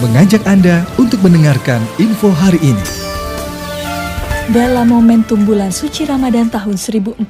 [0.00, 2.86] mengajak Anda untuk mendengarkan info hari ini.
[4.50, 7.22] Dalam momentum bulan suci Ramadan tahun 1444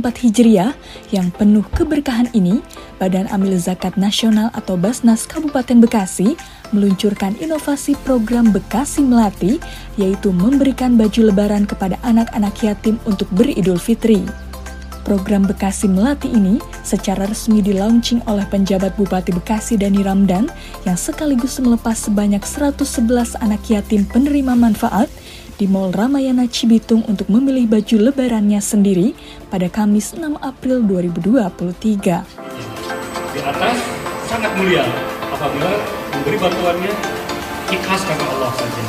[0.00, 0.72] Hijriah
[1.14, 2.58] yang penuh keberkahan ini,
[2.96, 6.34] Badan Amil Zakat Nasional atau Basnas Kabupaten Bekasi
[6.72, 9.62] meluncurkan inovasi program Bekasi Melati,
[10.00, 14.24] yaitu memberikan baju lebaran kepada anak-anak yatim untuk beridul fitri.
[15.06, 16.58] Program Bekasi Melati ini
[16.88, 20.48] secara resmi dilaunching oleh penjabat Bupati Bekasi Dani Ramdan
[20.88, 25.12] yang sekaligus melepas sebanyak 111 anak yatim penerima manfaat
[25.60, 29.12] di Mall Ramayana Cibitung untuk memilih baju lebarannya sendiri
[29.52, 32.24] pada Kamis 6 April 2023.
[33.36, 33.76] Di atas
[34.24, 34.88] sangat mulia
[35.28, 35.72] apabila
[36.16, 36.92] memberi bantuannya
[37.68, 38.84] ikhlas karena Allah saja.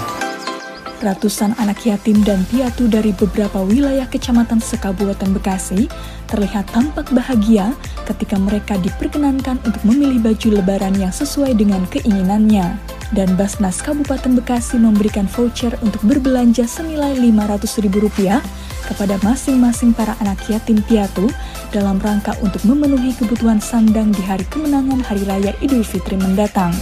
[1.00, 5.88] Ratusan anak yatim dan piatu dari beberapa wilayah kecamatan sekabupaten Bekasi
[6.28, 7.72] terlihat tampak bahagia
[8.10, 12.78] ketika mereka diperkenankan untuk memilih baju lebaran yang sesuai dengan keinginannya
[13.14, 18.42] dan Basnas Kabupaten Bekasi memberikan voucher untuk berbelanja senilai Rp500.000
[18.90, 21.30] kepada masing-masing para anak yatim piatu
[21.70, 26.74] dalam rangka untuk memenuhi kebutuhan sandang di hari kemenangan Hari Raya Idul Fitri mendatang.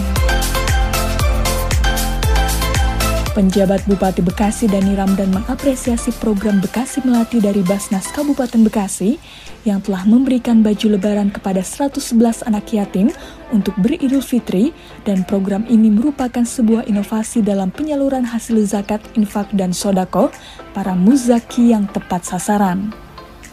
[3.38, 9.22] Penjabat Bupati Bekasi Dani Ramdan mengapresiasi program Bekasi Melati dari Basnas Kabupaten Bekasi
[9.62, 12.18] yang telah memberikan baju lebaran kepada 111
[12.50, 13.14] anak yatim
[13.54, 14.74] untuk beridul fitri
[15.06, 20.34] dan program ini merupakan sebuah inovasi dalam penyaluran hasil zakat, infak, dan sodako
[20.74, 22.90] para muzaki yang tepat sasaran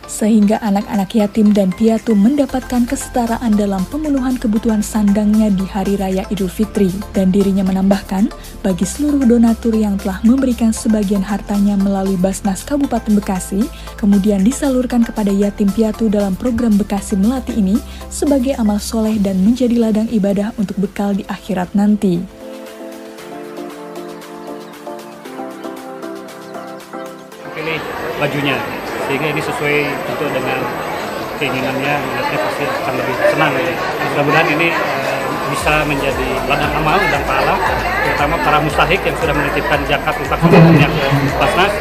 [0.06, 6.52] sehingga anak-anak yatim dan piatu mendapatkan kesetaraan dalam pemenuhan kebutuhan sandangnya di Hari Raya Idul
[6.52, 6.92] Fitri.
[7.16, 8.28] Dan dirinya menambahkan,
[8.60, 13.64] bagi seluruh donatur yang telah memberikan sebagian hartanya melalui Basnas Kabupaten Bekasi,
[13.96, 17.80] kemudian disalurkan kepada yatim piatu dalam program Bekasi Melati ini
[18.12, 22.20] sebagai amal soleh dan menjadi ladang ibadah untuk bekal di akhirat nanti.
[27.54, 27.80] Pilih
[28.18, 29.76] bajunya sehingga ini sesuai
[30.08, 30.58] tentu dengan
[31.38, 33.52] keinginannya melihatnya pasti akan lebih senang.
[33.54, 33.72] Ya.
[34.14, 35.20] mudah-mudahan ini uh,
[35.50, 37.54] bisa menjadi ladang amal dan pahala
[38.04, 41.06] terutama para mustahik yang sudah menitipkan zakat untuk sebelumnya ke
[41.36, 41.72] Basnas.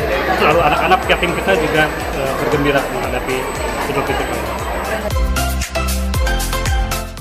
[0.43, 1.83] Lalu anak-anak yatim kita juga
[2.17, 3.37] uh, bergembira menghadapi
[3.91, 4.43] Idul Fitri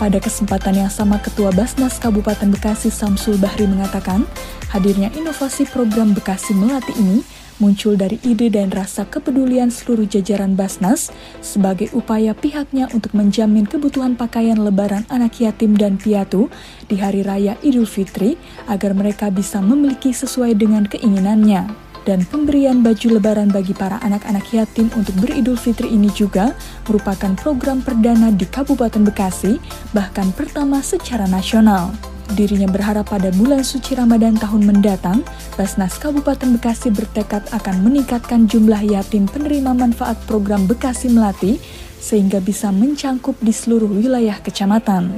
[0.02, 4.26] pada kesempatan yang sama, Ketua Basnas Kabupaten Bekasi Samsul Bahri mengatakan,
[4.74, 7.22] hadirnya inovasi program Bekasi Melati ini
[7.62, 14.18] muncul dari ide dan rasa kepedulian seluruh jajaran Basnas sebagai upaya pihaknya untuk menjamin kebutuhan
[14.18, 16.50] pakaian lebaran anak yatim dan piatu
[16.90, 18.34] di Hari Raya Idul Fitri
[18.66, 21.92] agar mereka bisa memiliki sesuai dengan keinginannya.
[22.02, 26.50] Dan pemberian baju lebaran bagi para anak-anak yatim untuk beridul fitri ini juga
[26.90, 29.62] merupakan program perdana di Kabupaten Bekasi,
[29.94, 32.11] bahkan pertama secara nasional.
[32.32, 35.20] Dirinya berharap pada bulan suci Ramadan tahun mendatang,
[35.52, 41.60] Basnas Kabupaten Bekasi bertekad akan meningkatkan jumlah yatim penerima manfaat program Bekasi Melati
[42.00, 45.12] sehingga bisa mencangkup di seluruh wilayah kecamatan.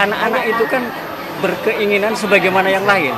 [0.00, 0.88] Anak-anak itu kan
[1.44, 3.12] berkeinginan sebagaimana yang lain.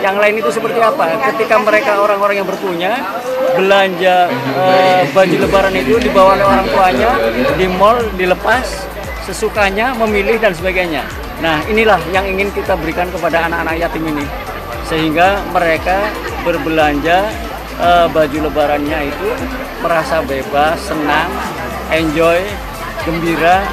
[0.00, 1.12] Yang lain itu seperti apa?
[1.28, 3.04] Ketika mereka orang-orang yang berpunya
[3.52, 4.32] belanja
[4.64, 7.10] eh, baju lebaran itu dibawa oleh orang tuanya
[7.60, 8.93] di mall dilepas
[9.24, 11.02] sesukanya memilih dan sebagainya.
[11.40, 14.24] Nah, inilah yang ingin kita berikan kepada anak-anak yatim ini
[14.84, 16.12] sehingga mereka
[16.44, 17.32] berbelanja
[17.80, 19.28] e, baju lebarannya itu
[19.80, 21.32] merasa bebas, senang,
[21.88, 22.40] enjoy,
[23.08, 23.64] gembira,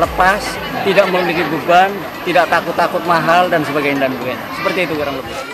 [0.00, 0.40] lepas,
[0.88, 1.92] tidak memiliki beban,
[2.24, 4.46] tidak takut-takut mahal dan sebagainya dan sebagainya.
[4.56, 5.51] Seperti itu kurang lebih.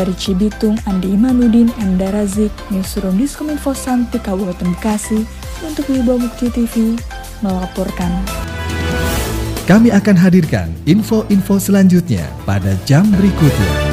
[0.00, 5.28] Dari Cibitung, Andi Imanuddin, Enda Razik, Newsroom Diskominfo Santi Kabupaten Bekasi,
[5.60, 6.96] untuk Wibawa Mukti TV,
[7.44, 8.08] melaporkan.
[9.68, 13.89] Kami akan hadirkan info-info selanjutnya pada jam berikutnya.